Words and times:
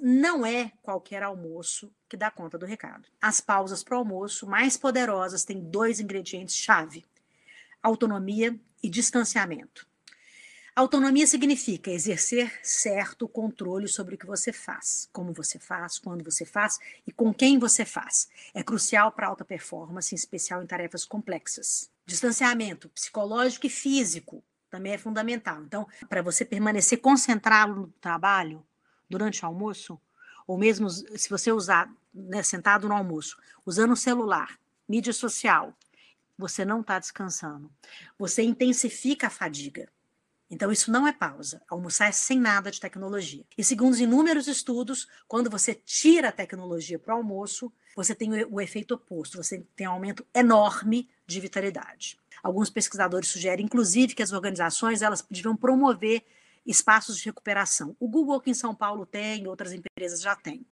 não 0.00 0.44
é 0.44 0.72
qualquer 0.82 1.22
almoço 1.22 1.92
que 2.08 2.16
dá 2.16 2.30
conta 2.30 2.58
do 2.58 2.66
recado. 2.66 3.08
As 3.20 3.40
pausas 3.40 3.82
para 3.82 3.96
o 3.96 3.98
almoço 3.98 4.46
mais 4.46 4.76
poderosas 4.76 5.44
têm 5.44 5.60
dois 5.60 6.00
ingredientes-chave: 6.00 7.04
autonomia 7.82 8.58
e 8.82 8.88
distanciamento. 8.88 9.86
Autonomia 10.74 11.26
significa 11.26 11.90
exercer 11.90 12.52
certo 12.62 13.26
controle 13.26 13.88
sobre 13.88 14.14
o 14.14 14.18
que 14.18 14.26
você 14.26 14.52
faz, 14.52 15.08
como 15.10 15.32
você 15.32 15.58
faz, 15.58 15.98
quando 15.98 16.22
você 16.22 16.44
faz 16.44 16.78
e 17.06 17.10
com 17.10 17.32
quem 17.32 17.58
você 17.58 17.82
faz. 17.82 18.28
É 18.52 18.62
crucial 18.62 19.10
para 19.10 19.28
alta 19.28 19.42
performance, 19.42 20.14
em 20.14 20.16
especial 20.16 20.62
em 20.62 20.66
tarefas 20.66 21.06
complexas. 21.06 21.90
Distanciamento 22.04 22.90
psicológico 22.90 23.66
e 23.66 23.70
físico 23.70 24.44
também 24.68 24.92
é 24.92 24.98
fundamental. 24.98 25.62
Então, 25.62 25.88
para 26.10 26.20
você 26.20 26.44
permanecer 26.44 27.00
concentrado 27.00 27.74
no 27.74 27.88
trabalho 27.98 28.62
durante 29.08 29.44
o 29.44 29.46
almoço, 29.46 30.00
ou 30.46 30.56
mesmo 30.56 30.88
se 30.88 31.28
você 31.28 31.50
usar 31.50 31.90
né, 32.14 32.42
sentado 32.42 32.88
no 32.88 32.94
almoço, 32.94 33.36
usando 33.64 33.92
o 33.92 33.96
celular, 33.96 34.58
mídia 34.88 35.12
social, 35.12 35.76
você 36.38 36.64
não 36.64 36.80
está 36.80 36.98
descansando. 36.98 37.70
Você 38.18 38.42
intensifica 38.42 39.26
a 39.26 39.30
fadiga. 39.30 39.88
Então, 40.48 40.70
isso 40.70 40.92
não 40.92 41.06
é 41.08 41.12
pausa. 41.12 41.60
Almoçar 41.68 42.08
é 42.08 42.12
sem 42.12 42.38
nada 42.38 42.70
de 42.70 42.80
tecnologia. 42.80 43.44
E 43.58 43.64
segundo 43.64 43.94
os 43.94 44.00
inúmeros 44.00 44.46
estudos, 44.46 45.08
quando 45.26 45.50
você 45.50 45.74
tira 45.74 46.28
a 46.28 46.32
tecnologia 46.32 46.98
para 46.98 47.14
o 47.14 47.18
almoço, 47.18 47.72
você 47.96 48.14
tem 48.14 48.44
o, 48.44 48.60
efeito 48.60 48.94
oposto, 48.94 49.42
você 49.42 49.66
tem 49.74 49.88
um 49.88 49.92
aumento 49.92 50.24
enorme 50.32 51.08
de 51.26 51.40
vitalidade. 51.40 52.16
Alguns 52.42 52.70
pesquisadores 52.70 53.28
sugerem, 53.28 53.64
inclusive, 53.64 54.14
que 54.14 54.22
as 54.22 54.32
organizações 54.32 55.02
elas 55.02 55.26
deviam 55.28 55.56
promover 55.56 56.24
espaços 56.66 57.16
de 57.16 57.24
recuperação. 57.24 57.96
O 58.00 58.08
Google 58.08 58.36
aqui 58.36 58.50
em 58.50 58.54
São 58.54 58.74
Paulo 58.74 59.06
tem, 59.06 59.46
outras 59.46 59.72
empresas 59.72 60.20
já 60.20 60.34
têm. 60.34 60.66